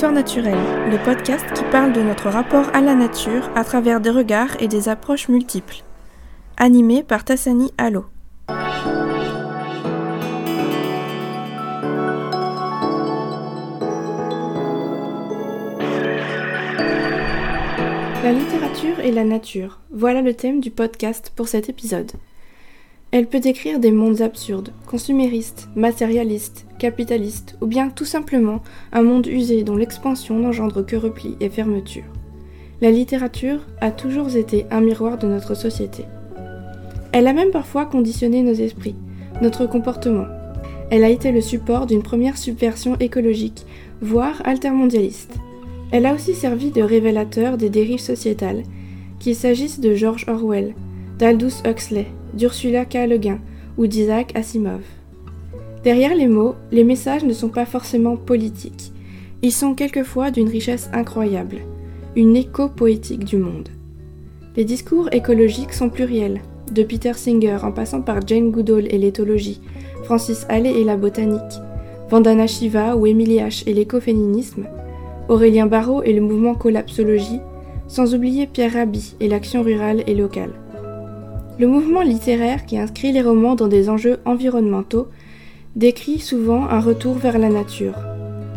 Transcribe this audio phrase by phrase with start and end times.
[0.00, 0.56] Histoire naturelle,
[0.90, 4.66] le podcast qui parle de notre rapport à la nature à travers des regards et
[4.66, 5.84] des approches multiples.
[6.56, 8.06] Animé par Tassani Allo.
[18.24, 22.12] La littérature et la nature, voilà le thème du podcast pour cet épisode.
[23.12, 28.60] Elle peut décrire des mondes absurdes, consuméristes, matérialistes, capitalistes, ou bien tout simplement
[28.92, 32.04] un monde usé dont l'expansion n'engendre que repli et fermeture.
[32.80, 36.04] La littérature a toujours été un miroir de notre société.
[37.12, 38.94] Elle a même parfois conditionné nos esprits,
[39.42, 40.26] notre comportement.
[40.90, 43.66] Elle a été le support d'une première subversion écologique,
[44.00, 45.34] voire altermondialiste.
[45.90, 48.62] Elle a aussi servi de révélateur des dérives sociétales,
[49.18, 50.74] qu'il s'agisse de George Orwell,
[51.18, 53.06] d'Aldous Huxley, d'Ursula K.
[53.08, 53.18] Le
[53.78, 54.82] ou d'Isaac Asimov.
[55.82, 58.92] Derrière les mots, les messages ne sont pas forcément politiques.
[59.42, 61.58] Ils sont quelquefois d'une richesse incroyable,
[62.14, 63.70] une écho poétique du monde.
[64.56, 69.60] Les discours écologiques sont pluriels, de Peter Singer en passant par Jane Goodall et l'éthologie,
[70.04, 71.40] Francis Allais et la botanique,
[72.10, 74.66] Vandana Shiva ou Emily H et l'écoféminisme,
[75.28, 77.40] Aurélien Barrault et le mouvement collapsologie,
[77.88, 80.52] sans oublier Pierre Rabhi et l'action rurale et locale.
[81.60, 85.08] Le mouvement littéraire qui inscrit les romans dans des enjeux environnementaux
[85.76, 87.98] décrit souvent un retour vers la nature,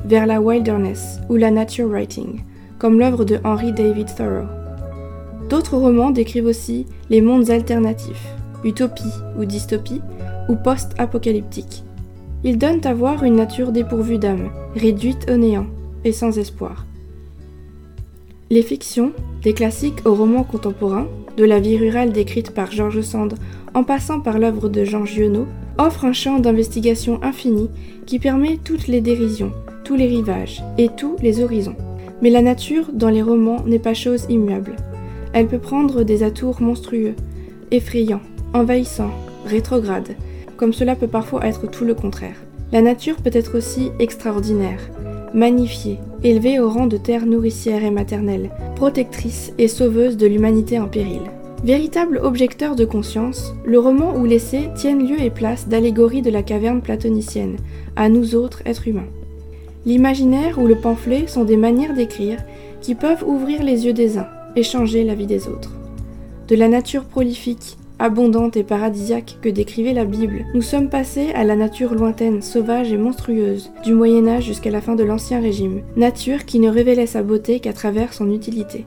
[0.06, 2.44] vers la wilderness ou la nature writing,
[2.80, 4.48] comme l'œuvre de Henry David Thoreau.
[5.50, 8.26] D'autres romans décrivent aussi les mondes alternatifs,
[8.64, 9.04] utopie
[9.38, 10.00] ou dystopie,
[10.48, 11.84] ou post-apocalyptique.
[12.46, 15.68] Ils donnent à voir une nature dépourvue d'âme, réduite au néant
[16.06, 16.86] et sans espoir.
[18.50, 23.36] Les fictions, des classiques aux romans contemporains, de la vie rurale décrite par George Sand
[23.73, 27.70] en passant par l'œuvre de Jean Giono, offre un champ d'investigation infini
[28.06, 29.52] qui permet toutes les dérisions,
[29.84, 31.75] tous les rivages et tous les horizons.
[32.22, 34.75] Mais la nature, dans les romans, n'est pas chose immuable.
[35.34, 37.16] Elle peut prendre des atours monstrueux,
[37.72, 38.22] effrayants,
[38.53, 39.13] envahissants,
[39.46, 40.16] rétrogrades,
[40.58, 42.35] comme cela peut parfois être tout le contraire.
[42.72, 44.79] La nature peut être aussi extraordinaire,
[45.34, 50.88] magnifiée, élevée au rang de terre nourricière et maternelle, protectrice et sauveuse de l'humanité en
[50.88, 51.22] péril.
[51.64, 56.44] Véritable objecteur de conscience, le roman ou l'essai tiennent lieu et place d'allégorie de la
[56.44, 57.56] caverne platonicienne,
[57.96, 59.08] à nous autres êtres humains.
[59.86, 62.40] L'imaginaire ou le pamphlet sont des manières d'écrire
[62.82, 65.72] qui peuvent ouvrir les yeux des uns et changer la vie des autres.
[66.48, 71.44] De la nature prolifique, abondante et paradisiaque que décrivait la Bible, nous sommes passés à
[71.44, 75.81] la nature lointaine, sauvage et monstrueuse, du Moyen Âge jusqu'à la fin de l'Ancien Régime,
[75.96, 78.86] nature qui ne révélait sa beauté qu'à travers son utilité.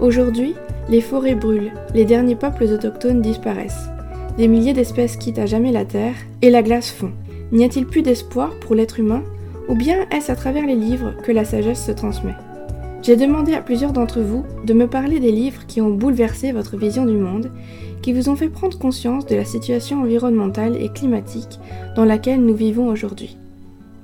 [0.00, 0.54] Aujourd'hui,
[0.88, 3.88] les forêts brûlent, les derniers peuples autochtones disparaissent,
[4.36, 7.12] des milliers d'espèces quittent à jamais la Terre, et la glace fond.
[7.52, 9.22] N'y a-t-il plus d'espoir pour l'être humain,
[9.68, 12.34] ou bien est-ce à travers les livres que la sagesse se transmet?
[13.02, 16.78] J'ai demandé à plusieurs d'entre vous de me parler des livres qui ont bouleversé votre
[16.78, 17.50] vision du monde
[18.04, 21.58] qui vous ont fait prendre conscience de la situation environnementale et climatique
[21.96, 23.38] dans laquelle nous vivons aujourd'hui.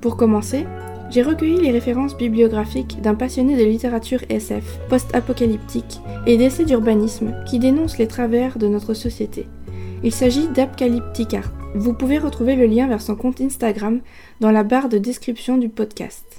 [0.00, 0.64] Pour commencer,
[1.10, 7.58] j'ai recueilli les références bibliographiques d'un passionné de littérature SF, post-apocalyptique et d'essais d'urbanisme qui
[7.58, 9.46] dénoncent les travers de notre société.
[10.02, 11.42] Il s'agit d'Apocalyptica.
[11.74, 14.00] Vous pouvez retrouver le lien vers son compte Instagram
[14.40, 16.29] dans la barre de description du podcast.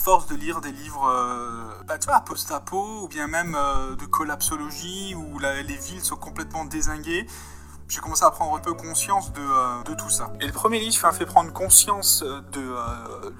[0.00, 4.06] Force de lire des livres, euh, bah, tu vois, post-apo, ou bien même euh, de
[4.06, 7.26] collapsologie, où les villes sont complètement désinguées,
[7.86, 10.32] j'ai commencé à prendre un peu conscience de, euh, de, tout ça.
[10.40, 12.74] Et le premier livre qui m'a fait prendre conscience de,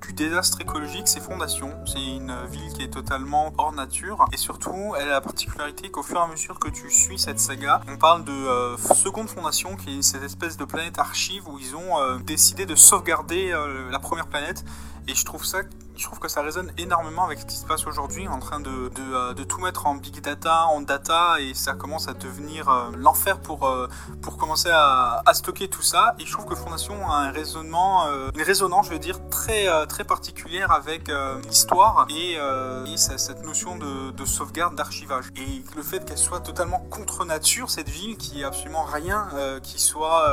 [0.03, 1.73] du désastre écologique, c'est Fondation.
[1.87, 4.27] C'est une ville qui est totalement hors nature.
[4.33, 7.39] Et surtout, elle a la particularité qu'au fur et à mesure que tu suis cette
[7.39, 11.77] saga, on parle de Seconde Fondation, qui est cette espèce de planète archive où ils
[11.77, 13.55] ont décidé de sauvegarder
[13.89, 14.65] la première planète.
[15.07, 15.61] Et je trouve ça
[15.97, 18.89] je trouve que ça résonne énormément avec ce qui se passe aujourd'hui, en train de,
[18.89, 22.69] de, euh, de, tout mettre en big data, en data, et ça commence à devenir
[22.69, 23.87] euh, l'enfer pour, euh,
[24.23, 26.15] pour commencer à, stocker tout ça.
[26.19, 30.05] Et je trouve que Fondation a un raisonnement, une résonance, je veux dire, très, très
[30.05, 31.11] particulière avec
[31.47, 35.27] l'histoire et, et, cette notion de, de sauvegarde, d'archivage.
[35.37, 39.29] Et le fait qu'elle soit totalement contre nature, cette ville, qui est absolument rien
[39.63, 40.27] qui soit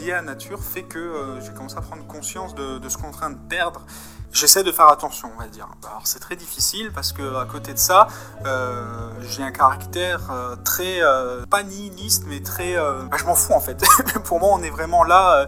[0.00, 3.12] lié à nature, fait que j'ai commencé à prendre conscience de ce qu'on est en
[3.12, 3.86] train de perdre
[4.32, 5.68] j'essaie de faire attention, on va dire.
[5.86, 8.08] Alors c'est très difficile parce que à côté de ça,
[8.46, 13.34] euh, j'ai un caractère euh, très euh, pas nihiliste, mais très, euh, bah, je m'en
[13.34, 13.82] fous en fait.
[14.24, 15.46] Pour moi, on est vraiment là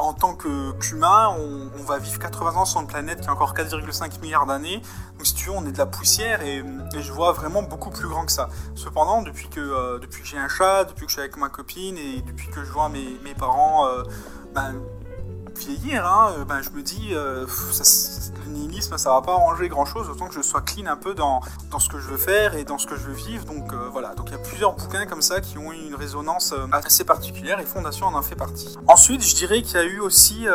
[0.00, 1.34] en tant que qu'humain.
[1.38, 4.80] On, va vivre 80 ans sur une planète qui a encore 4,5 milliards d'années.
[5.16, 6.62] Donc si tu veux, on est de la poussière et,
[6.94, 8.48] je vois vraiment beaucoup plus grand que ça.
[8.76, 11.96] Cependant, depuis que depuis que j'ai un chat, depuis que je suis avec ma copine
[11.96, 13.88] et depuis que je vois mes, mes parents,
[14.54, 14.74] ben,
[15.60, 16.02] vieillir,
[16.48, 17.46] ben, je me dis, euh,
[18.44, 21.14] le nihilisme, ça va pas arranger grand chose, autant que je sois clean un peu
[21.14, 21.40] dans,
[21.70, 23.44] dans ce que je veux faire et dans ce que je veux vivre.
[23.44, 25.94] Donc euh, voilà, donc il y a plusieurs bouquins comme ça qui ont eu une
[25.94, 28.76] résonance assez particulière et Fondation en a fait partie.
[28.86, 30.46] Ensuite, je dirais qu'il y a eu aussi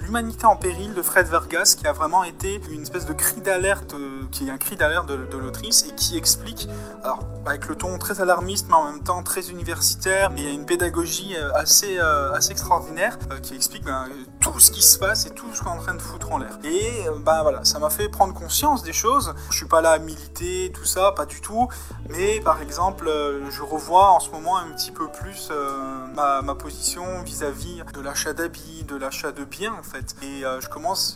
[0.00, 3.94] l'humanité en péril de Fred Vargas qui a vraiment été une espèce de cri d'alerte,
[4.30, 6.68] qui est un cri d'alerte de, de l'autrice et qui explique,
[7.02, 10.50] alors avec le ton très alarmiste mais en même temps très universitaire, mais il y
[10.50, 14.06] a une pédagogie assez, assez extraordinaire qui explique ben,
[14.40, 16.38] tout ce qui se passe et tout ce qu'on est en train de foutre en
[16.38, 16.58] l'air.
[16.64, 19.34] Et ben voilà, ça m'a fait prendre conscience des choses.
[19.50, 21.68] Je suis pas là à militer, tout ça, pas du tout.
[22.08, 23.10] Mais par exemple,
[23.50, 28.00] je revois en ce moment un petit peu plus euh, ma, position vis-à-vis -vis de
[28.00, 30.14] l'achat d'habits, de l'achat de biens en fait.
[30.22, 30.60] Et euh,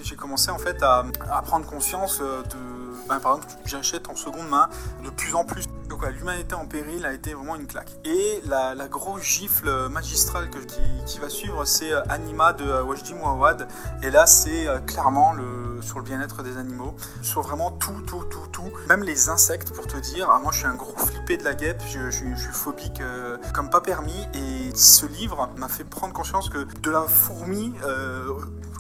[0.03, 1.05] j'ai commencé en fait à
[1.45, 4.69] prendre conscience de, ben, par exemple, j'achète en seconde main
[5.05, 5.67] de plus en plus.
[5.89, 7.91] Donc l'humanité en péril a été vraiment une claque.
[8.05, 10.49] Et la, grosse gifle magistrale
[11.07, 13.69] qui, va suivre, c'est Anima de Wajdi Mouawad.
[14.03, 18.47] Et là, c'est clairement le, sur le bien-être des animaux, sur vraiment tout, tout, tout,
[18.53, 18.71] tout.
[18.89, 20.29] Même les insectes, pour te dire.
[20.31, 23.71] Ah, moi, je suis un gros flippé de la guêpe, je, suis phobique euh, comme
[23.71, 24.27] pas permis.
[24.35, 28.35] Et ce livre m'a fait prendre conscience que de la fourmi, euh,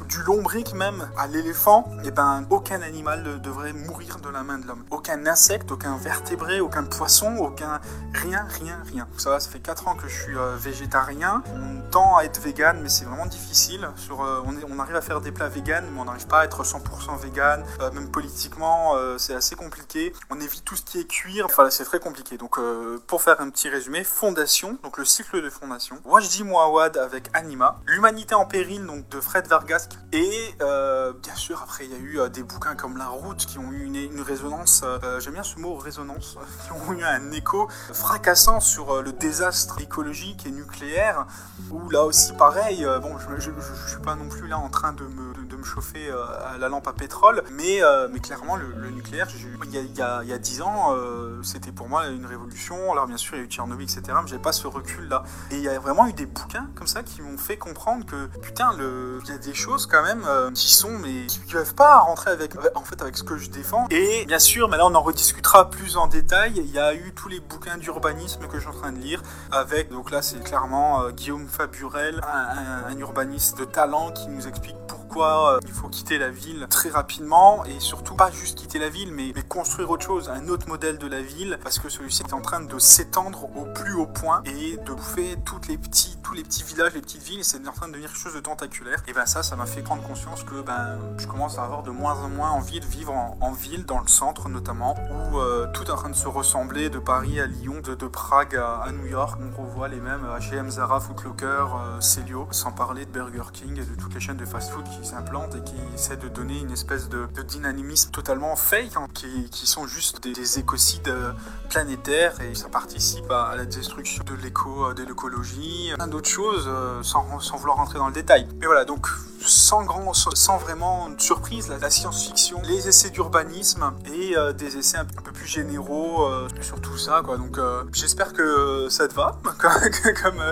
[0.08, 4.58] du lombric même à l'éléphant, et ben aucun animal ne devrait mourir de la main
[4.58, 4.84] de l'homme.
[4.90, 7.80] Aucun insecte, aucun vertébré, aucun poisson, aucun
[8.14, 9.06] rien, rien, rien.
[9.18, 11.42] Ça va, ça fait 4 ans que je suis euh, végétarien.
[11.54, 13.88] On tend à être vegan, mais c'est vraiment difficile.
[13.96, 16.64] Sur, euh, on, arrive à faire des plats vegan, mais on n'arrive pas à être
[16.64, 17.64] 100% vegan.
[17.80, 20.12] Euh, même politiquement, c'est assez compliqué.
[20.30, 21.46] On évite tout ce qui est cuir.
[21.46, 22.38] Enfin, c'est très compliqué.
[22.38, 22.58] Donc,
[23.06, 25.98] pour faire un petit résumé, Fondation, donc le cycle de Fondation.
[26.04, 27.80] Wajdi Mouawad avec Anima.
[27.86, 31.98] L'humanité en péril, donc de Fred Vargas, et euh, bien sûr, après, il y a
[31.98, 35.42] eu euh, des bouquins comme La Route qui ont eu une, résonance, euh, j'aime bien
[35.42, 41.26] ce mot résonance, qui ont eu un écho fracassant sur le désastre écologique et nucléaire,
[41.70, 45.04] où là aussi, pareil, bon, je ne suis pas non plus là en train de
[45.04, 45.28] me,
[45.64, 47.80] chauffer à la lampe à pétrole, mais,
[48.22, 49.26] clairement, le, nucléaire,
[49.64, 50.94] il y, a, y a, il y a 10 ans,
[51.42, 52.92] c'était pour moi une révolution.
[52.92, 55.24] Alors, bien sûr, il y a eu Tchernobyl, etc., mais j'ai pas ce recul-là.
[55.50, 58.26] Et il y a vraiment eu des bouquins comme ça qui m'ont fait comprendre que,
[58.40, 61.98] putain, il y a des choses quand même euh, qui sont mais qui peuvent pas
[61.98, 63.86] rentrer avec en fait avec ce que je défends.
[63.90, 66.52] Et bien sûr mais là on en rediscutera plus en détail.
[66.56, 69.22] Il y a eu tous les bouquins d'urbanisme que je suis en train de lire
[69.50, 74.28] avec donc là c'est clairement euh, Guillaume Faburel un, un, un, urbaniste de talent qui
[74.28, 78.58] nous explique pourquoi euh, il faut quitter la ville très rapidement et surtout pas juste
[78.58, 81.88] quitter la ville mais, construire autre chose un autre modèle de la ville parce que
[81.88, 85.78] celui-ci est en train de s'étendre au plus haut point et de bouffer toutes les
[85.78, 88.34] petits tous les petits villages les petites villes c'est en train de devenir quelque chose
[88.34, 91.64] de tentaculaire et ben ça ça m'a fait prendre conscience que ben, je commence à
[91.64, 95.38] avoir de moins en moins envie de vivre en, ville, dans le centre notamment, où
[95.38, 98.90] euh, tout est en train de se ressembler de Paris à Lyon, de, Prague à,
[98.92, 99.40] New York.
[99.58, 103.84] On revoit les mêmes H&M, Zara, Footlocker, euh, Celio, sans parler de Burger King et
[103.84, 107.08] de toutes les chaînes de fast-food qui s'implantent et qui essaient de donner une espèce
[107.08, 111.32] de, dynamisme totalement fake, hein, qui, qui, sont juste des, des écocides euh,
[111.68, 116.68] planétaires et ça participe à, la destruction de l'éco, de l'écologie, plein d'autres choses
[117.02, 118.46] sans, sans vouloir rentrer dans le détail.
[118.60, 119.08] Mais voilà, donc
[119.40, 124.98] sans grand, sans vraiment de surprise, la, science-fiction, les essais d'urbanisme et euh, des essais
[124.98, 127.22] un, un, peu plus généraux euh, sur tout ça.
[127.22, 129.38] Donc euh, j'espère que ça te va
[130.22, 130.42] comme,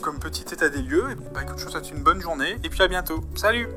[0.00, 1.10] comme, petit état des lieux.
[1.10, 3.20] Et, bah, je te souhaite une bonne journée et puis à bientôt.
[3.34, 3.68] Salut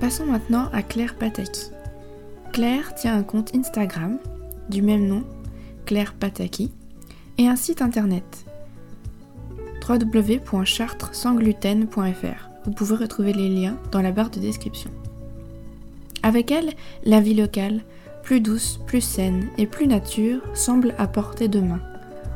[0.00, 1.70] Passons maintenant à Claire Pataki.
[2.52, 4.18] Claire tient un compte Instagram
[4.68, 5.24] du même nom,
[5.84, 6.72] Claire Pataki,
[7.38, 8.45] et un site internet
[9.88, 12.50] www.chartresansgluten.fr.
[12.64, 14.90] Vous pouvez retrouver les liens dans la barre de description.
[16.22, 16.72] Avec elle,
[17.04, 17.82] la vie locale,
[18.22, 21.80] plus douce, plus saine et plus nature, semble à portée de main.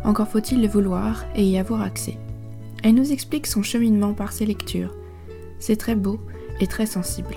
[0.05, 2.17] Encore faut-il le vouloir et y avoir accès.
[2.83, 4.95] Elle nous explique son cheminement par ses lectures.
[5.59, 6.19] C'est très beau
[6.61, 7.37] et très sensible.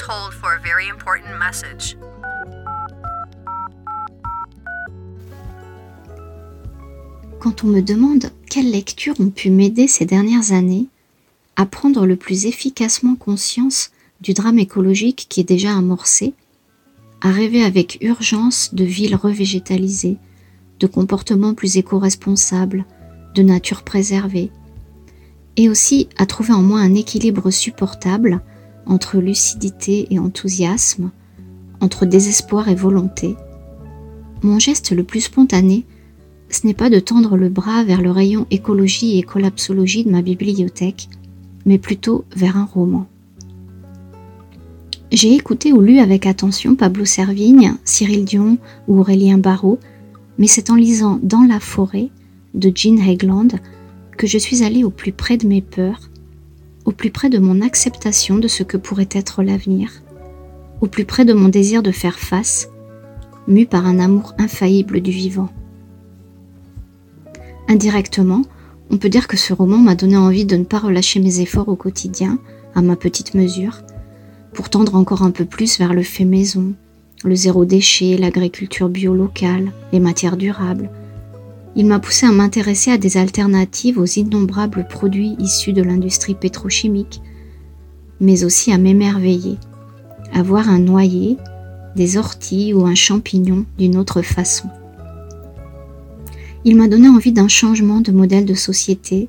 [0.00, 1.96] Hold for a very important message.
[7.40, 10.86] Quand on me demande quelles lectures ont pu m'aider ces dernières années
[11.56, 16.34] à prendre le plus efficacement conscience du drame écologique qui est déjà amorcé,
[17.22, 20.18] à rêver avec urgence de villes revégétalisées,
[20.78, 22.84] de comportements plus éco-responsables,
[23.34, 24.50] de nature préservée,
[25.56, 28.42] et aussi à trouver en moi un équilibre supportable
[28.86, 31.10] entre lucidité et enthousiasme,
[31.80, 33.36] entre désespoir et volonté.
[34.42, 35.84] Mon geste le plus spontané,
[36.50, 40.22] ce n'est pas de tendre le bras vers le rayon écologie et collapsologie de ma
[40.22, 41.08] bibliothèque,
[41.64, 43.06] mais plutôt vers un roman.
[45.12, 49.78] J'ai écouté ou lu avec attention Pablo Servigne, Cyril Dion ou Aurélien Barrault,
[50.38, 52.10] mais c'est en lisant Dans la forêt
[52.54, 53.48] de Jean Hegland
[54.16, 56.10] que je suis allée au plus près de mes peurs,
[56.86, 59.90] au plus près de mon acceptation de ce que pourrait être l'avenir,
[60.80, 62.68] au plus près de mon désir de faire face,
[63.48, 65.50] mu par un amour infaillible du vivant.
[67.68, 68.42] Indirectement,
[68.90, 71.68] on peut dire que ce roman m'a donné envie de ne pas relâcher mes efforts
[71.68, 72.38] au quotidien,
[72.76, 73.82] à ma petite mesure,
[74.54, 76.72] pour tendre encore un peu plus vers le fait maison,
[77.24, 80.90] le zéro déchet, l'agriculture bio locale, les matières durables.
[81.78, 87.20] Il m'a poussé à m'intéresser à des alternatives aux innombrables produits issus de l'industrie pétrochimique,
[88.18, 89.58] mais aussi à m'émerveiller,
[90.32, 91.36] à voir un noyer,
[91.94, 94.68] des orties ou un champignon d'une autre façon.
[96.64, 99.28] Il m'a donné envie d'un changement de modèle de société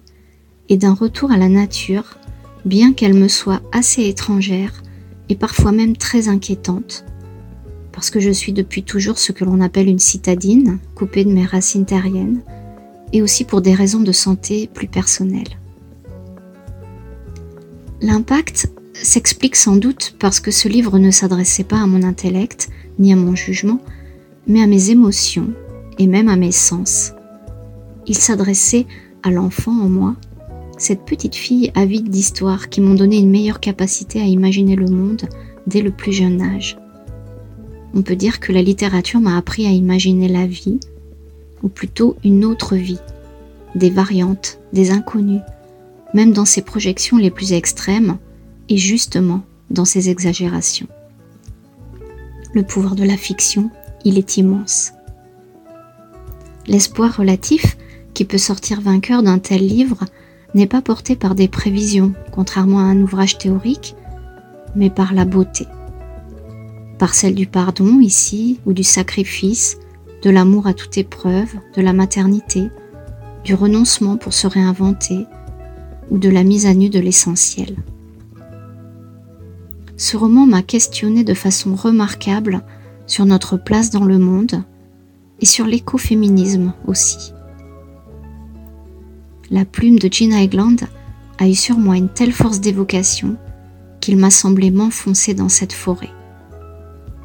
[0.70, 2.18] et d'un retour à la nature,
[2.63, 4.84] bien qu'elle me soit assez étrangère
[5.27, 7.04] et parfois même très inquiétante,
[7.98, 11.48] parce que je suis depuis toujours ce que l'on appelle une citadine, coupée de mes
[11.48, 12.42] racines terriennes,
[13.12, 15.58] et aussi pour des raisons de santé plus personnelles.
[18.00, 23.12] L'impact s'explique sans doute parce que ce livre ne s'adressait pas à mon intellect ni
[23.12, 23.82] à mon jugement,
[24.46, 25.50] mais à mes émotions
[25.98, 27.13] et même à mes sens
[28.06, 28.86] il s'adressait
[29.24, 30.16] à l'enfant en moi,
[30.77, 35.27] cette petite fille avide d'histoires qui m'ont donné une meilleure capacité à imaginer le monde
[35.66, 36.77] dès le plus jeune âge.
[37.98, 40.80] On peut dire que la littérature m'a appris à imaginer la vie,
[41.63, 43.00] ou plutôt une autre vie,
[43.74, 45.42] des variantes, des inconnus,
[46.13, 48.20] même dans ses projections les plus extrêmes,
[48.70, 50.86] et justement dans ses exagérations.
[52.54, 53.72] Le pouvoir de la fiction,
[54.06, 54.92] il est immense.
[56.68, 57.77] L'espoir relatif
[58.13, 60.06] qui peut sortir vainqueur d'un tel livre
[60.54, 63.96] n'est pas porté par des prévisions, contrairement à un ouvrage théorique,
[64.75, 65.66] mais par la beauté.
[67.00, 69.77] Par celle du pardon ici, ou du sacrifice,
[70.24, 72.70] de l'amour à toute épreuve, de la maternité,
[73.44, 75.25] du renoncement pour se réinventer,
[76.10, 77.75] ou de la mise à nu de l'essentiel.
[79.96, 82.62] Ce roman m'a questionné de façon remarquable
[83.06, 84.63] sur notre place dans le monde
[85.39, 87.34] et sur l'écoféminisme aussi
[89.50, 90.77] la plume de Gina Egland
[91.38, 93.38] a eu sur moi une telle force d'évocation
[94.01, 96.10] qu'il m'a semblé m'enfoncer dans cette forêt.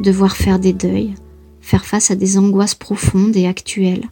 [0.02, 1.14] Devoir faire des deuils,
[1.60, 4.08] faire face à des angoisses profondes et actuelles,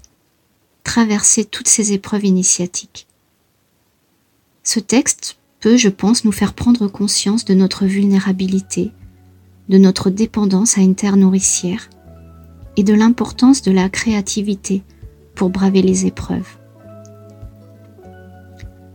[0.85, 3.09] traverser toutes ces épreuves initiatiques.
[4.63, 8.93] Ce texte peut, je pense, nous faire prendre conscience de notre vulnérabilité,
[9.69, 11.91] de notre dépendance à une terre nourricière
[12.77, 14.85] et de l'importance de la créativité
[15.35, 16.57] pour braver les épreuves.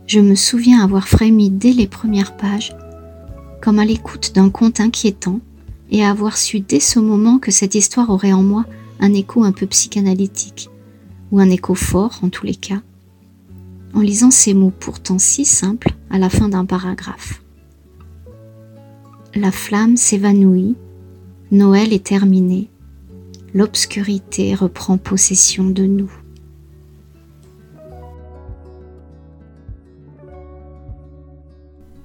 [0.06, 2.74] Je me souviens avoir frémi dès les premières pages,
[3.60, 5.40] comme à l'écoute d'un conte inquiétant,
[5.90, 8.64] et avoir su dès ce moment que cette histoire aurait en moi
[9.00, 10.68] un écho un peu psychanalytique,
[11.30, 12.82] ou un écho fort en tous les cas,
[13.94, 17.42] en lisant ces mots pourtant si simples à la fin d'un paragraphe.
[19.34, 20.76] La flamme s'évanouit,
[21.50, 22.70] Noël est terminé,
[23.54, 26.10] l'obscurité reprend possession de nous.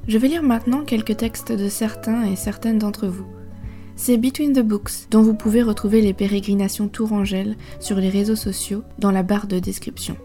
[0.08, 3.28] Je vais lire maintenant quelques textes de certains et certaines d'entre vous.
[4.04, 8.82] C'est Between the Books, dont vous pouvez retrouver les pérégrinations Tourangelle sur les réseaux sociaux
[8.98, 10.18] dans la barre de description.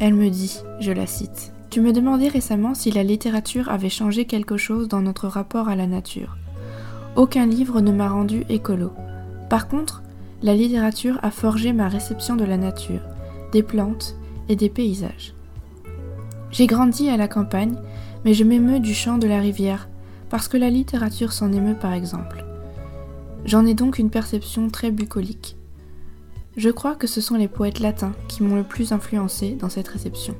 [0.00, 4.24] Elle me dit, je la cite, Tu me demandais récemment si la littérature avait changé
[4.24, 6.36] quelque chose dans notre rapport à la nature.
[7.14, 8.90] Aucun livre ne m'a rendu écolo.
[9.48, 10.02] Par contre,
[10.42, 13.02] la littérature a forgé ma réception de la nature,
[13.52, 14.16] des plantes
[14.48, 15.34] et des paysages.
[16.50, 17.76] J'ai grandi à la campagne
[18.24, 19.88] mais je m'émeus du chant de la rivière,
[20.30, 22.43] parce que la littérature s'en émeut par exemple.
[23.44, 25.56] J'en ai donc une perception très bucolique.
[26.56, 29.88] Je crois que ce sont les poètes latins qui m'ont le plus influencé dans cette
[29.88, 30.34] réception,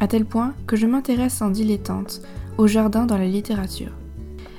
[0.00, 2.22] à tel point que je m'intéresse en dilettante
[2.56, 3.92] au jardin dans la littérature.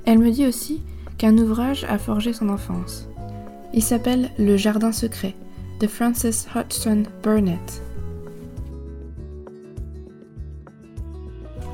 [0.06, 0.84] Elle me dit aussi
[1.18, 3.08] qu'un ouvrage a forgé son enfance.
[3.74, 5.34] Il s'appelle Le Jardin secret
[5.80, 7.82] de Frances Hodgson Burnett.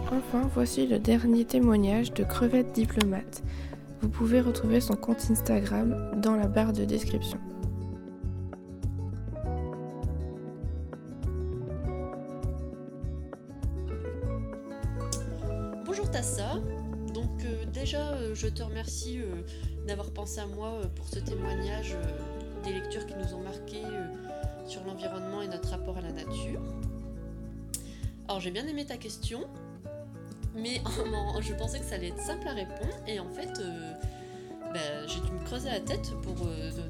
[0.08, 3.44] Enfin, voici le dernier témoignage de Crevette Diplomate.
[4.02, 7.38] Vous pouvez retrouver son compte Instagram dans la barre de description.
[15.86, 16.56] Bonjour Tassa,
[17.14, 19.44] donc euh, déjà euh, je te remercie euh,
[19.88, 21.96] d'avoir pensé à moi pour ce témoignage
[22.64, 23.82] des lectures qui nous ont marqué
[24.66, 26.62] sur l'environnement et notre rapport à la nature.
[28.28, 29.42] Alors j'ai bien aimé ta question,
[30.56, 30.82] mais
[31.42, 33.52] je pensais que ça allait être simple à répondre et en fait
[34.74, 36.36] bah, j'ai dû me creuser la tête pour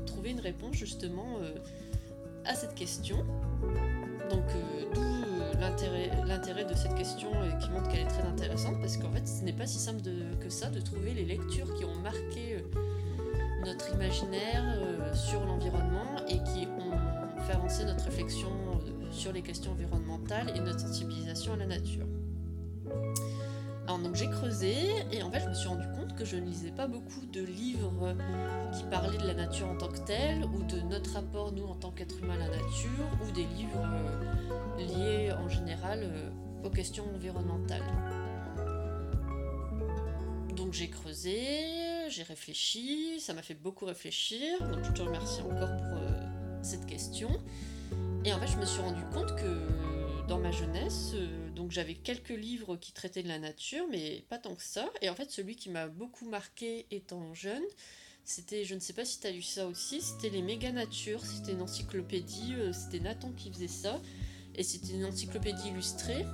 [0.05, 1.39] trouver une réponse justement
[2.45, 3.17] à cette question.
[4.29, 4.45] Donc
[4.93, 5.21] d'où
[6.25, 9.53] l'intérêt de cette question qui montre qu'elle est très intéressante parce qu'en fait ce n'est
[9.53, 10.01] pas si simple
[10.39, 16.25] que ça de trouver les lectures qui ont marqué euh, notre imaginaire euh, sur l'environnement
[16.27, 21.53] et qui ont fait avancer notre réflexion euh, sur les questions environnementales et notre sensibilisation
[21.53, 22.07] à la nature.
[24.03, 24.75] Donc j'ai creusé
[25.11, 27.41] et en fait je me suis rendu compte que je ne lisais pas beaucoup de
[27.41, 28.15] livres
[28.73, 31.75] qui parlaient de la nature en tant que telle ou de notre rapport nous en
[31.75, 33.87] tant qu'être humain à la nature ou des livres
[34.77, 36.29] liés en général euh,
[36.63, 37.83] aux questions environnementales.
[40.55, 41.39] Donc j'ai creusé,
[42.09, 46.09] j'ai réfléchi, ça m'a fait beaucoup réfléchir, donc je te remercie encore pour euh,
[46.61, 47.29] cette question.
[48.25, 51.95] Et en fait je me suis rendu compte que dans ma jeunesse, euh, donc j'avais
[51.95, 54.89] quelques livres qui traitaient de la nature, mais pas tant que ça.
[55.01, 57.63] Et en fait celui qui m'a beaucoup marqué étant jeune,
[58.23, 61.25] c'était, je ne sais pas si tu as lu ça aussi, c'était les méga natures,
[61.25, 63.99] c'était une encyclopédie, c'était Nathan qui faisait ça.
[64.55, 66.25] Et c'était une encyclopédie illustrée.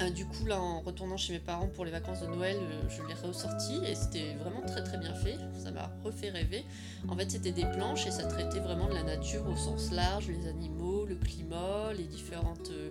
[0.00, 2.88] Euh, du coup, là, en retournant chez mes parents pour les vacances de Noël, euh,
[2.88, 5.36] je l'ai ressorti et c'était vraiment très très bien fait.
[5.62, 6.64] Ça m'a refait rêver.
[7.08, 10.28] En fait, c'était des planches et ça traitait vraiment de la nature au sens large,
[10.28, 12.90] les animaux, le climat, les différentes, euh,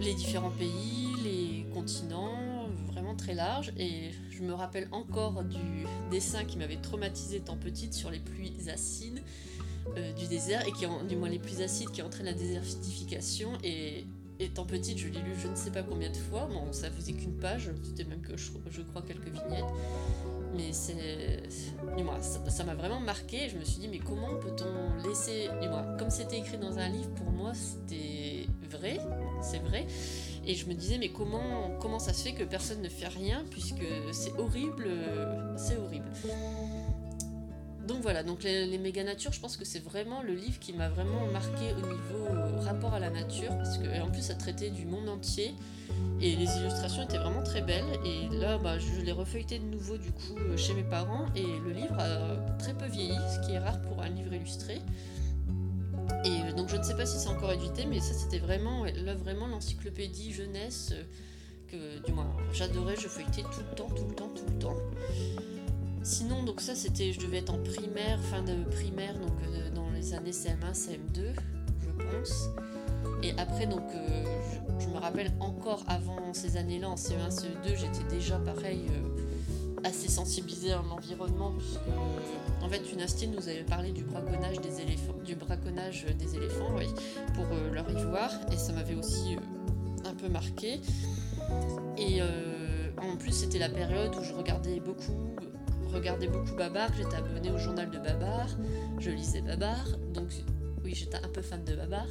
[0.00, 3.72] les différents pays, les continents, vraiment très large.
[3.78, 8.68] Et je me rappelle encore du dessin qui m'avait traumatisé tant petite sur les pluies
[8.68, 9.22] acides.
[9.96, 14.04] Euh, du désert et qui du moins les plus acides qui entraînent la désertification et
[14.38, 17.12] étant petite je l'ai lu je ne sais pas combien de fois bon ça faisait
[17.12, 18.50] qu'une page c'était même que je,
[18.82, 19.64] crois quelques vignettes
[20.54, 21.42] mais c'est
[22.04, 26.10] moi ça m'a vraiment marqué je me suis dit mais comment peut-on laisser moi comme
[26.10, 28.98] c'était écrit dans un livre pour moi c'était vrai
[29.42, 29.86] c'est vrai
[30.46, 33.44] et je me disais mais comment comment ça se fait que personne ne fait rien
[33.50, 34.88] puisque c'est horrible
[35.56, 36.10] c'est horrible
[37.88, 40.90] donc voilà, donc les, méga natures, je pense que c'est vraiment le livre qui m'a
[40.90, 44.68] vraiment marqué au niveau euh, rapport à la nature, parce que en plus ça traitait
[44.68, 45.54] du monde entier
[46.20, 47.88] et les illustrations étaient vraiment très belles.
[48.04, 51.46] Et là, bah, je l'ai refeuilleté de nouveau du coup euh, chez mes parents et
[51.64, 54.82] le livre a très peu vieilli, ce qui est rare pour un livre illustré.
[56.24, 58.84] Et euh, donc je ne sais pas si c'est encore édité, mais ça c'était vraiment
[58.84, 60.94] là vraiment l'encyclopédie jeunesse
[61.66, 64.76] que du moins j'adorais, je feuilletais tout le temps, tout le temps, tout le temps.
[66.08, 69.90] Sinon, donc ça, c'était, je devais être en primaire, fin de primaire, donc euh, dans
[69.90, 71.34] les années CM1, CM2,
[71.80, 72.48] je pense.
[73.22, 74.24] Et après, donc, euh,
[74.78, 79.17] je, me rappelle encore avant ces années-là, en CE1, CE2, j'étais déjà pareil, euh,
[79.84, 81.80] assez sensibilisée à l'environnement, puisque,
[82.62, 86.70] en fait, une astine nous avait parlé du braconnage des éléphants, du braconnage des éléphants,
[86.76, 86.86] oui,
[87.34, 89.36] pour leur ivoire, et ça m'avait aussi
[90.04, 90.80] un peu marqué.
[91.96, 92.20] Et
[93.00, 95.12] en plus, c'était la période où je regardais beaucoup
[95.92, 98.48] regardais beaucoup Babar, j'étais abonnée au journal de Babar,
[98.98, 100.28] je lisais Babar, donc
[100.84, 102.06] oui, j'étais un peu fan de Babar.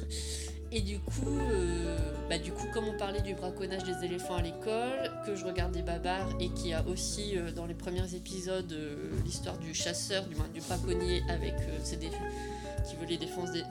[0.70, 1.96] Et du coup, euh,
[2.28, 5.80] bah du coup, comme on parlait du braconnage des éléphants à l'école, que je regardais
[5.80, 10.34] Babar et qui a aussi euh, dans les premiers épisodes euh, l'histoire du chasseur, du
[10.52, 13.62] du braconnier avec ses qui veut les défenses des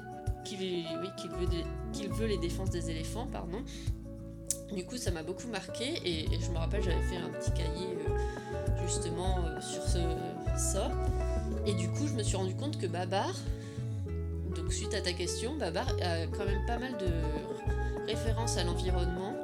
[0.43, 0.85] qui, oui,
[1.39, 3.63] veut, veut les défenses des éléphants, pardon.
[4.73, 7.97] Du coup, ça m'a beaucoup marqué et, je me rappelle, j'avais fait un petit cahier
[8.85, 9.99] justement sur ce,
[10.57, 10.91] ça.
[11.65, 13.33] Et du coup, je me suis rendu compte que Babar,
[14.57, 19.35] donc suite à ta question, Babar a quand même pas mal de références à l'environnement.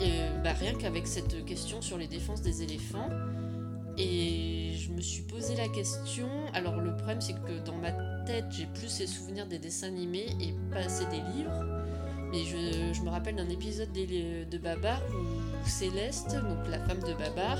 [0.00, 0.12] Et
[0.44, 3.08] bah, rien qu'avec cette question sur les défenses des éléphants.
[3.96, 6.28] Et je me suis posé la question.
[6.52, 7.92] Alors, le problème, c'est que dans ma
[8.26, 11.64] tête, j'ai plus les souvenirs des dessins animés et pas assez des livres.
[12.30, 17.14] Mais je, je me rappelle d'un épisode de Babar où Céleste, donc la femme de
[17.14, 17.56] Babar,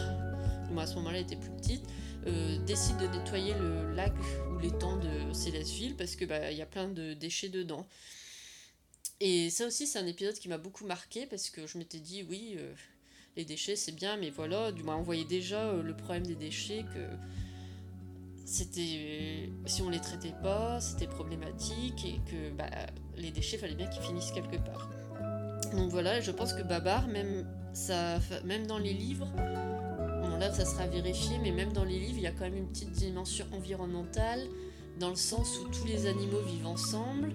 [0.73, 1.85] moi à ce moment-là elle était plus petite,
[2.27, 4.13] euh, décide de nettoyer le lac
[4.57, 7.87] ou l'étang de Célesteville parce que bah y a plein de déchets dedans.
[9.21, 12.25] Et ça aussi c'est un épisode qui m'a beaucoup marqué parce que je m'étais dit
[12.29, 12.73] oui, euh,
[13.37, 16.85] les déchets c'est bien, mais voilà, du moins on voyait déjà le problème des déchets
[16.95, 17.07] que
[18.47, 22.71] c'était si on les traitait pas, c'était problématique et que bah,
[23.17, 24.91] les déchets fallait bien qu'ils finissent quelque part.
[25.73, 29.29] Donc voilà, je pense que Babar, même ça, même dans les livres,
[30.37, 32.57] bon là ça sera vérifié, mais même dans les livres, il y a quand même
[32.57, 34.41] une petite dimension environnementale,
[34.99, 37.35] dans le sens où tous les animaux vivent ensemble,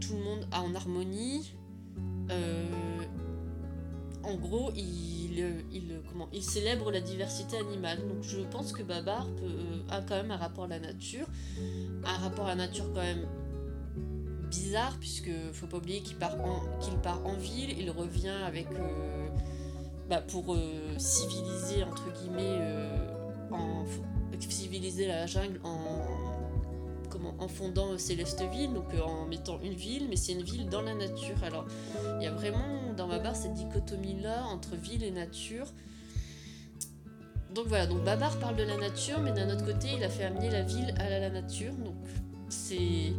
[0.00, 1.54] tout le monde a en harmonie.
[2.30, 3.00] Euh,
[4.22, 5.38] en gros, il,
[5.72, 7.98] il, comment, il célèbre la diversité animale.
[8.08, 9.26] Donc je pense que Babar
[9.90, 11.26] a quand même un rapport à la nature.
[12.04, 13.26] Un rapport à la nature quand même
[14.50, 16.60] bizarre, puisque faut pas oublier qu'il part, en,
[17.02, 18.68] part en ville, il revient avec.
[18.72, 19.28] Euh,
[20.08, 22.96] bah, pour euh, civiliser, entre guillemets, euh,
[23.50, 23.84] en,
[24.48, 25.78] civiliser la jungle en,
[27.10, 30.94] comment, en fondant Célesteville, donc en mettant une ville, mais c'est une ville dans la
[30.94, 31.42] nature.
[31.42, 31.64] Alors,
[32.18, 35.66] il y a vraiment dans ma barre cette dichotomie-là entre ville et nature.
[37.54, 40.24] Donc voilà, donc Babar parle de la nature, mais d'un autre côté, il a fait
[40.24, 41.72] amener la ville à la nature.
[41.74, 41.94] Donc
[42.48, 43.12] c'est.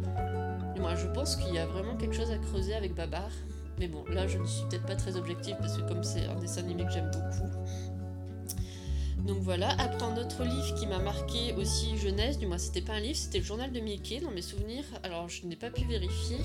[0.78, 3.30] Moi, je pense qu'il y a vraiment quelque chose à creuser avec Babar.
[3.78, 6.36] Mais bon, là, je ne suis peut-être pas très objective parce que comme c'est un
[6.36, 7.50] dessin animé que j'aime beaucoup.
[9.26, 12.94] Donc voilà, après un autre livre qui m'a marqué aussi jeunesse, du moins c'était pas
[12.94, 14.84] un livre, c'était le journal de Mickey dans mes souvenirs.
[15.02, 16.36] Alors je n'ai pas pu vérifier,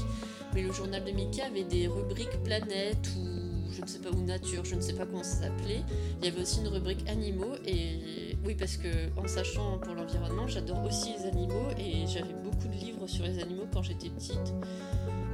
[0.56, 3.42] mais le journal de Mickey avait des rubriques planète ou
[3.72, 5.82] je ne sais pas, ou nature, je ne sais pas comment ça s'appelait.
[6.20, 10.48] Il y avait aussi une rubrique animaux et oui parce que en sachant pour l'environnement,
[10.48, 14.54] j'adore aussi les animaux et j'avais beaucoup de livres sur les animaux quand j'étais petite.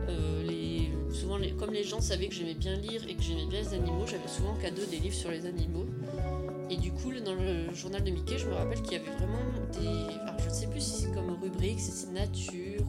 [0.10, 0.67] Euh, les,
[1.18, 4.06] souvent, comme les gens savaient que j'aimais bien lire et que j'aimais bien les animaux,
[4.06, 5.86] j'avais souvent en cadeau des livres sur les animaux.
[6.70, 9.40] Et du coup, dans le journal de Mickey, je me rappelle qu'il y avait vraiment
[9.74, 10.14] des.
[10.22, 12.84] Alors, je ne sais plus si c'est comme rubrique, si c'est nature,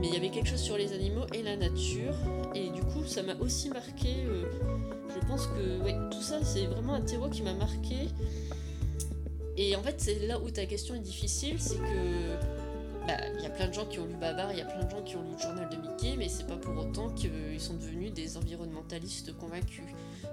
[0.00, 2.14] mais il y avait quelque chose sur les animaux et la nature.
[2.54, 4.24] Et du coup, ça m'a aussi marqué.
[4.26, 4.44] Euh,
[5.08, 8.08] je pense que tout ça, c'est vraiment un terreau qui m'a marqué.
[9.56, 12.59] Et en fait, c'est là où ta question est difficile, c'est que
[13.36, 14.90] il y a plein de gens qui ont lu Babar, il y a plein de
[14.90, 17.74] gens qui ont lu le journal de Mickey, mais c'est pas pour autant qu'ils sont
[17.74, 19.84] devenus des environnementalistes convaincus.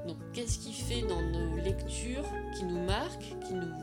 [0.08, 2.26] Donc qu'est-ce qui fait dans nos lectures
[2.58, 3.74] qui nous marque, qui nous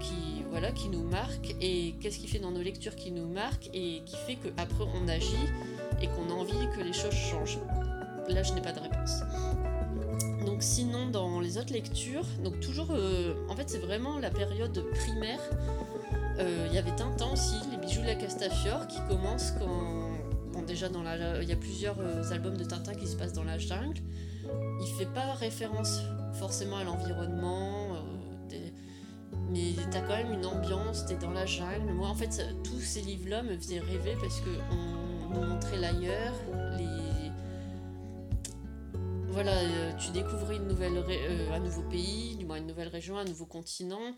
[0.00, 3.68] qui voilà, qui nous marque et qu'est-ce qui fait dans nos lectures qui nous marque
[3.72, 5.36] et qui fait qu'après on agit
[6.02, 7.58] et qu'on a envie que les choses changent?
[8.28, 9.22] Là, je n'ai pas de réponse.
[10.46, 14.84] Donc sinon, dans les autres lectures, donc toujours, euh, en fait, c'est vraiment la période
[14.94, 15.40] primaire
[16.40, 20.16] euh, il y avait Tintin aussi, les bijoux de la Castafiore, qui commencent quand.
[20.52, 21.42] Bon, déjà, dans la...
[21.42, 24.00] il y a plusieurs euh, albums de Tintin qui se passent dans la jungle.
[24.80, 26.00] Il fait pas référence
[26.34, 27.94] forcément à l'environnement,
[28.52, 28.56] euh,
[29.50, 31.92] mais t'as quand même une ambiance, t'es dans la jungle.
[31.92, 36.34] Moi, en fait, tous ces livres-là me faisaient rêver parce qu'on nous montrait l'ailleurs,
[36.78, 37.09] les.
[39.32, 40.96] Voilà, tu découvrais une nouvelle
[41.52, 44.14] un nouveau pays, du moins une nouvelle région, un nouveau continent.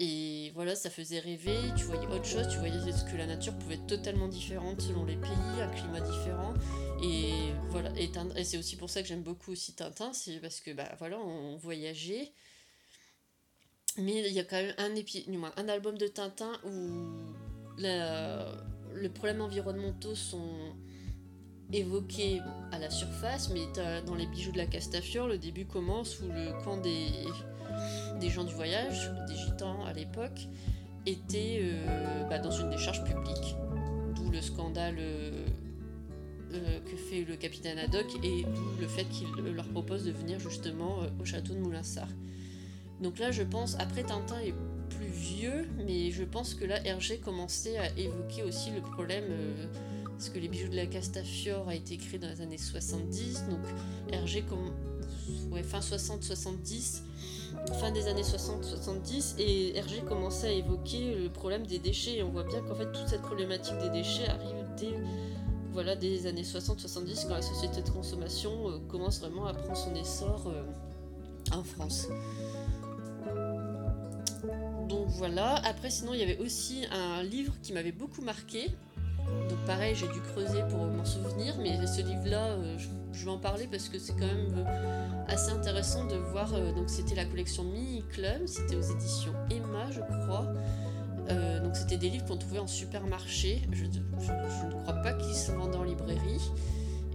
[0.00, 3.74] Et voilà, ça faisait rêver, tu voyais autre chose, tu voyais que la nature pouvait
[3.74, 6.54] être totalement différente selon les pays, un climat différent.
[7.02, 7.32] Et
[7.70, 10.88] voilà, et, c'est aussi pour ça que j'aime beaucoup aussi Tintin, c'est parce que bah
[10.98, 12.32] voilà, on voyageait.
[13.96, 17.34] Mais il y a quand même un, épi un album de Tintin où
[17.78, 20.76] les problèmes environnementaux sont
[21.72, 22.40] évoqués
[22.72, 23.66] à la surface, mais
[24.06, 27.10] dans les bijoux de la Castafiore, le début commence où le camp des
[28.20, 30.48] des gens du voyage, des gitans à l'époque,
[31.06, 33.56] étaient euh, bah, dans une décharge publique.
[34.14, 35.46] D'où le scandale euh,
[36.52, 40.38] euh, que fait le capitaine Haddock et d'où le fait qu'il leur propose de venir
[40.40, 42.08] justement au château de Moulinsart.
[43.00, 44.54] Donc là, je pense, après Tintin est
[44.90, 49.24] plus vieux, mais je pense que là, Hergé commençait à évoquer aussi le problème,
[50.18, 53.60] parce que les bijoux de la Castafiore a été écrit dans les années 70, donc
[54.10, 54.44] Hergé,
[55.62, 57.02] fin 60-70,
[57.78, 62.30] fin des années 60-70 et Hergé commençait à évoquer le problème des déchets et on
[62.30, 64.92] voit bien qu'en fait toute cette problématique des déchets arrive dès
[65.72, 69.94] voilà, des années 60-70 quand la société de consommation euh, commence vraiment à prendre son
[69.94, 72.08] essor euh, en France.
[74.88, 78.68] Donc voilà, après sinon il y avait aussi un livre qui m'avait beaucoup marqué.
[79.48, 82.78] Donc pareil, j'ai dû creuser pour m'en souvenir, mais ce livre-là, euh,
[83.12, 84.64] je vais en parler parce que c'est quand même
[85.28, 86.54] assez intéressant de voir.
[86.54, 90.46] Euh, donc c'était la collection Mini Club, c'était aux éditions Emma, je crois.
[91.30, 93.62] Euh, donc c'était des livres qu'on trouvait en supermarché.
[93.72, 96.40] Je, ne crois pas qu'ils se vendent en librairie.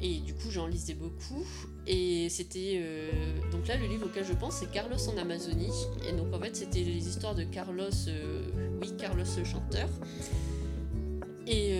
[0.01, 1.45] Et du coup, j'en lisais beaucoup.
[1.87, 2.81] Et c'était.
[2.83, 5.71] Euh, donc là, le livre auquel je pense, c'est Carlos en Amazonie.
[6.07, 7.89] Et donc en fait, c'était les histoires de Carlos.
[8.81, 9.89] oui, Carlos le chanteur.
[11.45, 11.75] Et,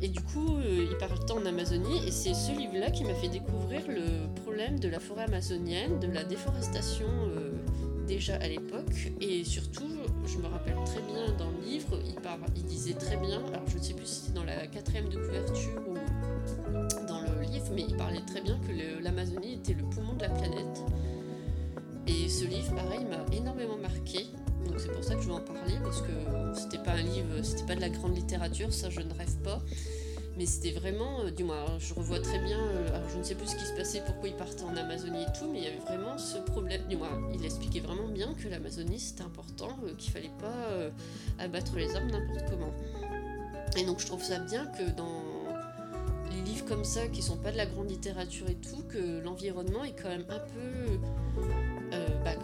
[0.00, 3.28] et, du coup, il parle tant en Amazonie, et c'est ce livre-là qui m'a fait
[3.28, 7.08] découvrir le problème de la forêt amazonienne, de la déforestation
[8.08, 9.90] déjà à l'époque, et surtout,
[10.26, 12.14] je me rappelle très bien dans le livre, il,
[12.56, 15.18] il disait très bien, alors je ne sais plus si c'était dans la quatrième de
[15.18, 15.94] couverture ou
[17.06, 20.30] dans le livre, mais il parlait très bien que l'Amazonie était le poumon de la
[20.30, 20.82] planète.
[22.06, 24.26] Et ce livre, pareil, m'a énormément marqué.
[24.68, 26.12] Donc c'est pour ça que je veux en parler, parce que
[26.54, 29.60] c'était pas un livre, c'était pas de la grande littérature, ça je ne rêve pas.
[30.36, 33.34] Mais c'était vraiment, euh, du moins, je revois très bien, euh, alors je ne sais
[33.34, 35.66] plus ce qui se passait, pourquoi il partait en Amazonie et tout, mais il y
[35.66, 39.94] avait vraiment ce problème, du moins, il expliquait vraiment bien que l'Amazonie c'était important, euh,
[39.98, 42.72] qu'il fallait pas abattre les arbres n'importe comment.
[43.76, 45.22] Et donc je trouve ça bien que dans
[46.30, 49.82] les livres comme ça, qui sont pas de la grande littérature et tout, que l'environnement
[49.82, 51.00] est quand même un peu...
[52.24, 52.36] bah,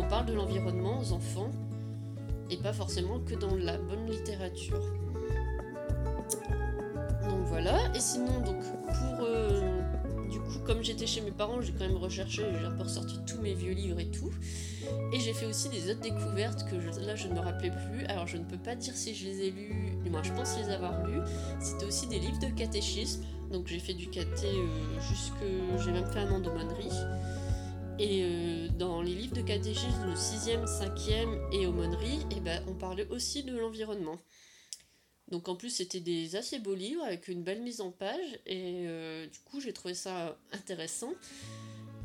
[0.00, 1.50] qu'on parle de l'environnement aux enfants,
[2.50, 4.80] et pas forcément que dans la bonne littérature.
[7.28, 9.82] Donc voilà, et sinon donc pour euh,
[10.30, 13.18] du coup comme j'étais chez mes parents j'ai quand même recherché, j'ai un peu ressorti
[13.26, 14.30] tous mes vieux livres et tout.
[15.12, 18.04] Et j'ai fait aussi des autres découvertes que là je ne me rappelais plus.
[18.06, 20.56] Alors je ne peux pas dire si je les ai lus, mais moi je pense
[20.58, 21.20] les avoir lus.
[21.60, 23.22] C'était aussi des livres de catéchisme.
[23.52, 25.84] Donc j'ai fait du caté euh, jusque.
[25.84, 26.40] J'ai même fait un an.
[28.00, 32.72] Et euh, dans les livres de catéchisme, le 6e, 5e et aumônerie, eh ben, on
[32.72, 34.16] parlait aussi de l'environnement.
[35.28, 38.86] Donc en plus, c'était des assez beaux livres avec une belle mise en page, et
[38.86, 41.12] euh, du coup, j'ai trouvé ça intéressant.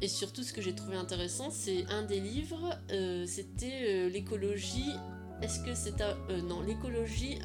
[0.02, 4.92] Et surtout, ce que j'ai trouvé intéressant, c'est un des livres, euh, c'était l'écologie.
[5.42, 6.18] Est-ce que c'est un.
[6.42, 7.40] non, l'écologie,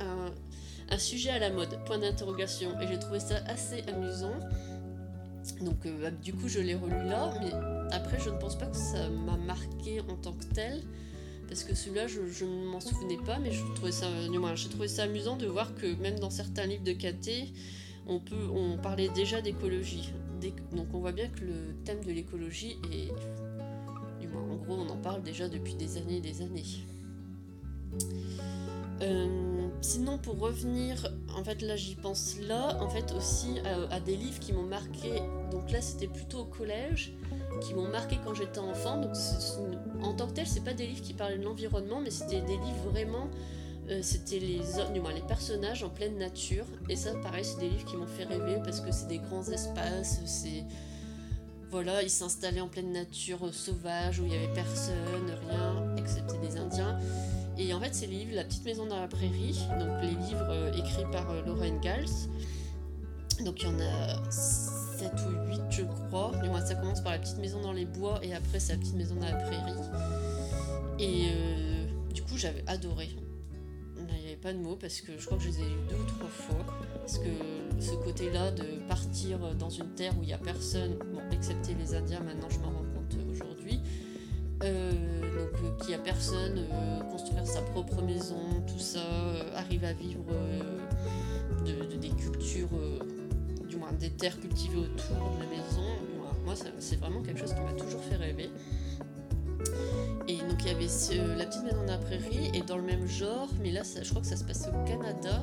[0.89, 1.79] un sujet à la mode?
[1.85, 2.79] Point d'interrogation.
[2.81, 4.35] Et j'ai trouvé ça assez amusant.
[5.61, 7.53] Donc bah, du coup, je l'ai relu là, mais
[7.93, 10.83] après, je ne pense pas que ça m'a marqué en tant que tel,
[11.49, 14.07] parce que celui-là, je, ne m'en souvenais pas, mais je trouvais ça,
[14.55, 17.53] j'ai trouvé ça amusant de voir que même dans certains livres de KT,
[18.07, 20.13] on, peut, on parlait déjà d'écologie.
[20.73, 23.13] Donc on voit bien que le thème de l'écologie est...
[24.21, 26.65] Du moins, en gros, on en parle déjà depuis des années et des années.
[29.03, 34.01] Euh, sinon, pour revenir, en fait, là, j'y pense là, en fait, aussi à, à
[34.01, 35.23] des livres qui m'ont marqué.
[35.51, 37.13] Donc là, c'était plutôt au collège
[37.63, 39.01] qui m'ont marqué quand j'étais enfant.
[39.01, 39.13] Donc,
[40.03, 42.57] en tant que tel, c'est pas des livres qui parlaient de l'environnement, mais c'était des
[42.57, 43.29] livres vraiment.
[43.89, 44.61] Euh, c'était les,
[45.15, 46.67] les personnages en pleine nature.
[46.89, 49.49] Et ça, pareil, c'est des livres qui m'ont fait rêver parce que c'est des grands
[49.49, 50.65] espaces, c'est.
[51.71, 54.95] Voilà, ils s'installaient en pleine nature sauvage où il y avait personne,
[55.49, 56.99] rien, excepté des Indiens.
[57.61, 60.49] Et en fait, c'est les livres La petite maison dans la prairie, donc les livres
[60.49, 62.09] euh, écrits par euh, Laura Ingalls.
[63.45, 66.33] Donc il y en a 7 ou 8 je crois.
[66.43, 68.79] Du moins ça commence par la petite maison dans les bois et après c'est la
[68.79, 69.73] petite maison dans la prairie.
[70.99, 73.11] Et euh, du coup j'avais adoré.
[73.99, 75.89] Il n'y avait pas de mots parce que je crois que je les ai lus
[75.89, 76.67] deux ou trois fois.
[76.99, 77.29] Parce que
[77.79, 81.95] ce côté-là de partir dans une terre où il n'y a personne, bon excepté les
[81.95, 83.81] Indiens maintenant je m'en rends compte aujourd'hui.
[85.79, 86.67] Qu'il n'y a personne,
[87.11, 89.01] construire sa propre maison, tout ça,
[89.57, 90.25] arriver à vivre
[91.65, 92.69] de, des cultures
[93.99, 95.87] des terres cultivées autour de la maison.
[96.45, 98.51] Moi, c'est vraiment quelque chose qui m'a toujours fait rêver.
[100.27, 100.87] Et donc il y avait
[101.37, 104.23] la petite maison de la prairie et dans le même genre, mais là je crois
[104.23, 105.43] que ça se passe au Canada.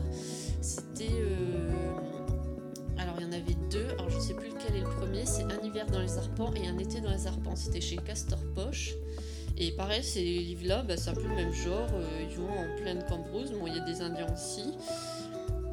[0.62, 1.92] C'était euh,
[2.98, 3.86] alors il y en avait deux.
[4.00, 5.26] Alors je sais plus lequel est le premier.
[5.26, 7.56] C'est un hiver dans les arpents et un été dans les arpents.
[7.56, 8.96] C'était chez Castor Poche.
[9.60, 11.90] Et pareil, ces livres-là, bah, c'est un peu le même genre.
[11.94, 13.52] Euh, ils vont en pleine cambrousse.
[13.52, 14.74] Bon, il y a des Indiens aussi.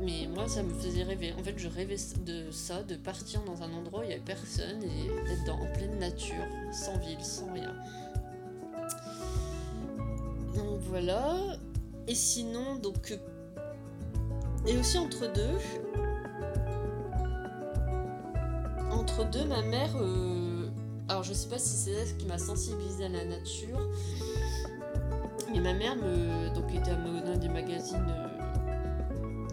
[0.01, 1.35] Mais moi, ça me faisait rêver.
[1.39, 4.23] En fait, je rêvais de ça, de partir dans un endroit où il n'y avait
[4.23, 7.75] personne et d'être en pleine nature, sans ville, sans rien.
[10.55, 11.37] Donc voilà.
[12.09, 13.13] Et sinon, donc.
[13.13, 13.19] Euh,
[14.67, 15.59] et aussi entre deux.
[18.91, 19.95] Entre deux, ma mère.
[19.97, 20.44] Euh,
[21.09, 23.79] alors, je sais pas si c'est elle qui m'a sensibilisé à la nature.
[25.53, 28.35] Mais ma mère me, donc, était à des magazines euh,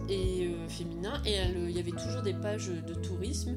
[0.08, 3.56] et euh, féminin et il y avait toujours des pages de tourisme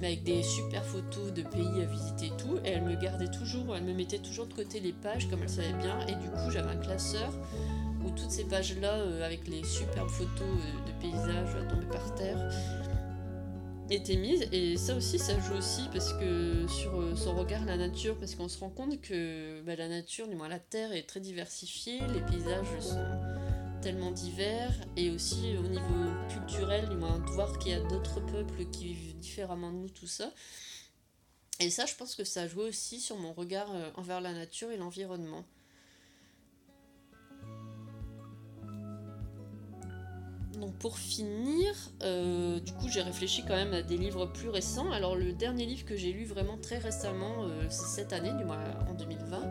[0.00, 3.28] mais avec des super photos de pays à visiter et tout et elle me gardait
[3.28, 6.28] toujours elle me mettait toujours de côté les pages comme elle savait bien et du
[6.28, 7.30] coup j'avais un classeur
[8.04, 12.14] où toutes ces pages là euh, avec les superbes photos euh, de paysages tombés par
[12.14, 12.38] terre
[13.94, 18.16] étaient mises et ça aussi ça joue aussi parce que sur son regard la nature
[18.18, 21.20] parce qu'on se rend compte que bah, la nature du moins la terre est très
[21.20, 23.04] diversifiée les paysages sont
[23.82, 28.20] tellement divers et aussi au niveau culturel, du moins de voir qu'il y a d'autres
[28.20, 30.32] peuples qui vivent différemment de nous, tout ça.
[31.58, 34.70] Et ça, je pense que ça joue aussi sur mon regard euh, envers la nature
[34.70, 35.44] et l'environnement.
[40.70, 44.90] Pour finir, euh, du coup, j'ai réfléchi quand même à des livres plus récents.
[44.90, 48.44] Alors, le dernier livre que j'ai lu vraiment très récemment, euh, c'est cette année, du
[48.44, 49.42] moins en 2020.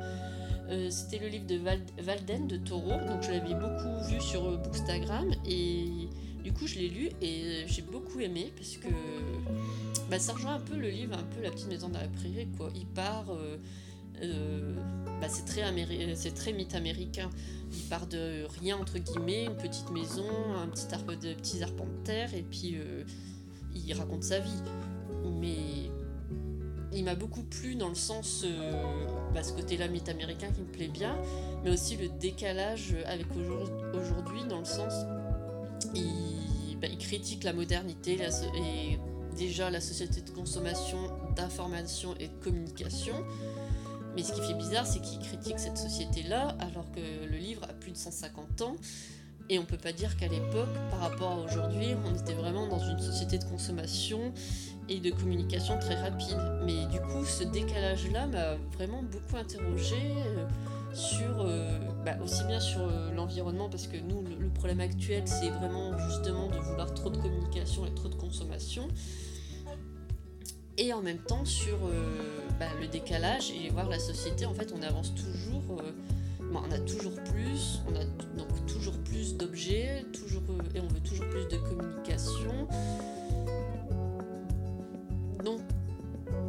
[0.69, 1.59] Euh, c'était le livre de
[2.01, 2.99] Valden de Taureau.
[3.07, 6.09] Donc, je l'avais beaucoup vu sur Bookstagram et
[6.43, 8.87] du coup, je l'ai lu et j'ai beaucoup aimé parce que
[10.09, 12.47] bah, ça rejoint un peu le livre, un peu La petite maison dans la prairie.
[12.57, 12.69] Quoi.
[12.75, 13.35] Il part.
[15.21, 15.63] Bah, c'est très,
[16.15, 17.29] c'est très mythe américain.
[17.71, 20.25] Il part de rien, entre guillemets, une petite maison,
[20.57, 21.35] un petit arbre de
[22.03, 23.03] terre, et puis euh,
[23.75, 24.63] il raconte sa vie.
[25.39, 25.91] Mais
[26.91, 30.71] il m'a beaucoup plu dans le sens, euh, bah, ce côté-là mythe américain qui me
[30.71, 31.15] plaît bien,
[31.63, 33.27] mais aussi le décalage avec
[33.93, 34.93] aujourd'hui, dans le sens,
[35.93, 38.17] il, bah, il critique la modernité
[38.55, 38.97] et
[39.37, 40.97] déjà la société de consommation,
[41.35, 43.15] d'information et de communication.
[44.15, 47.73] Mais ce qui fait bizarre, c'est qu'il critique cette société-là, alors que le livre a
[47.73, 48.75] plus de 150 ans.
[49.49, 52.79] Et on peut pas dire qu'à l'époque, par rapport à aujourd'hui, on était vraiment dans
[52.79, 54.33] une société de consommation
[54.87, 56.37] et de communication très rapide.
[56.65, 60.47] Mais du coup, ce décalage-là m'a vraiment beaucoup interrogé euh,
[60.93, 65.49] sur, euh, bah, aussi bien sur euh, l'environnement, parce que nous, le problème actuel, c'est
[65.49, 68.87] vraiment justement de vouloir trop de communication et trop de consommation
[70.77, 71.77] et en même temps sur
[72.61, 74.45] bah, le décalage et voir la société.
[74.45, 75.91] En fait, on avance toujours, euh,
[76.53, 78.05] on a toujours plus, on a
[78.37, 82.67] donc toujours plus d'objets, toujours euh, et on veut toujours plus de communication.
[85.43, 85.61] Donc,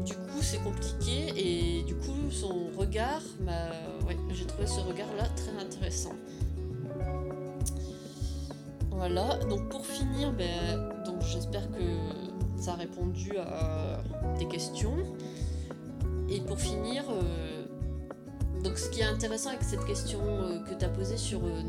[0.04, 3.22] du coup, c'est compliqué et du coup, son regard,
[4.06, 6.12] ouais, j'ai trouvé ce regard-là très intéressant.
[8.90, 9.38] Voilà.
[9.48, 14.02] Donc pour finir, ben, donc j'espère que ça a répondu à
[14.38, 14.94] des questions.
[16.32, 17.66] Et pour finir, euh,
[18.64, 21.62] donc ce qui est intéressant avec cette question euh, que tu as posée sur euh,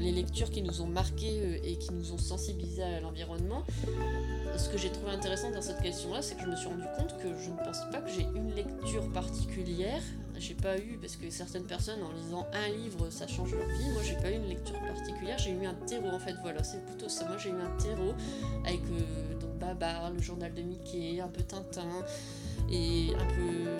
[0.00, 3.62] les lectures qui nous ont marqué et qui nous ont sensibilisés à l'environnement,
[4.56, 7.16] ce que j'ai trouvé intéressant dans cette question-là, c'est que je me suis rendu compte
[7.18, 10.02] que je ne pense pas que j'ai une lecture particulière.
[10.40, 13.90] J'ai pas eu, parce que certaines personnes en lisant un livre, ça change leur vie.
[13.92, 15.38] Moi, j'ai pas eu une lecture particulière.
[15.38, 16.34] J'ai eu un terreau, en fait.
[16.42, 17.26] Voilà, c'est plutôt ça.
[17.26, 18.14] Moi, j'ai eu un terreau
[18.64, 18.80] avec
[19.38, 21.86] donc Babar, le journal de Mickey, un peu Tintin
[22.70, 23.79] et un peu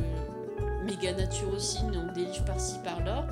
[0.90, 3.26] méga nature aussi, donc des livres par-ci par-là.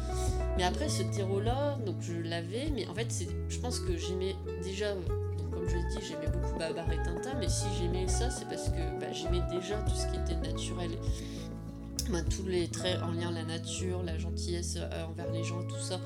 [0.57, 3.09] Mais après, ce terreau-là, donc je l'avais, mais en fait,
[3.49, 4.95] je pense que j'aimais déjà
[5.59, 8.69] comme je l'ai dit, j'aimais beaucoup Babar et Tintin, mais si j'aimais ça, c'est parce
[8.69, 10.91] que bah, j'aimais déjà tout ce qui était naturel.
[12.31, 16.01] Tous les traits en lien la nature, la gentillesse euh, envers les gens, tout ça.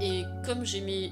[0.00, 1.10] et comme j'aimais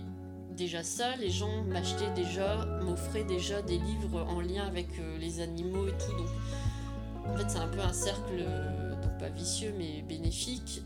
[0.57, 5.41] déjà ça, les gens m'achetaient déjà, m'offraient déjà des livres en lien avec euh, les
[5.41, 6.17] animaux et tout.
[6.17, 6.29] Donc
[7.29, 8.45] en fait c'est un peu un cercle,
[9.03, 10.83] donc pas vicieux mais bénéfique.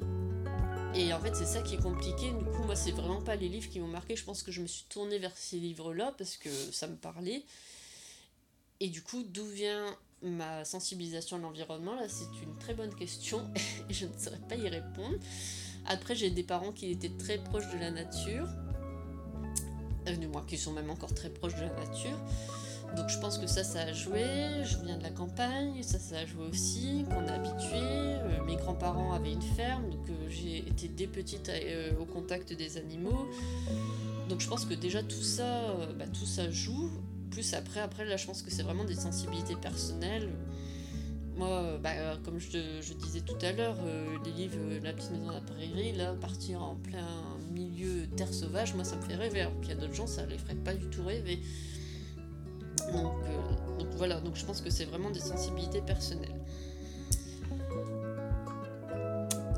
[0.95, 2.33] Et en fait, c'est ça qui est compliqué.
[2.33, 4.17] Du coup, moi, c'est vraiment pas les livres qui m'ont marqué.
[4.17, 7.45] Je pense que je me suis tournée vers ces livres-là parce que ça me parlait.
[8.81, 11.95] Et du coup, d'où vient ma sensibilisation à l'environnement?
[11.95, 13.49] Là, c'est une très bonne question
[13.89, 15.17] et je ne saurais pas y répondre.
[15.87, 18.49] Après, j'ai des parents qui étaient très proches de la nature.
[20.09, 22.19] Euh, du moins, qui sont même encore très proches de la nature.
[22.97, 24.25] Donc je pense que ça, ça a joué.
[24.65, 27.05] Je viens de la campagne, ça, ça a joué aussi.
[27.09, 27.77] Qu'on a habitué.
[27.77, 32.53] Euh, mes grands-parents avaient une ferme, donc euh, j'ai été dès petite euh, au contact
[32.53, 33.29] des animaux.
[34.29, 36.91] Donc je pense que déjà tout ça, bah, tout ça joue.
[37.31, 40.29] Plus après, après là, je pense que c'est vraiment des sensibilités personnelles.
[41.37, 41.91] Moi, bah,
[42.25, 43.77] comme je, disais tout à l'heure,
[44.25, 47.07] les livres La petite maison à la prairie, là, partir en plein
[47.53, 49.41] milieu terre sauvage, moi ça me fait rêver.
[49.43, 51.41] Alors qu'il y a d'autres gens, ça les ferait pas du tout rêver.
[52.89, 56.35] Euh, donc, voilà, donc je pense que c'est vraiment des sensibilités personnelles.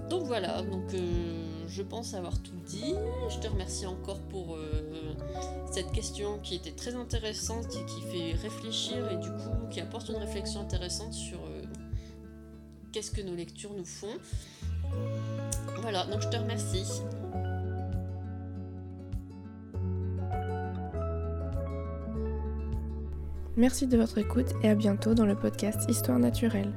[0.08, 2.94] Donc voilà, donc euh, je pense avoir tout dit.
[3.30, 5.14] Je te remercie encore pour euh,
[5.70, 10.08] cette question qui était très intéressante et qui fait réfléchir et du coup qui apporte
[10.08, 11.38] une réflexion intéressante sur
[12.92, 14.18] qu'est-ce que nos lectures nous font.
[15.80, 16.84] Voilà, donc je te remercie.
[23.56, 26.72] Merci de votre écoute et à bientôt dans le podcast Histoire naturelle.